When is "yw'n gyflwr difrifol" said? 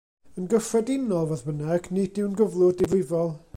2.23-3.33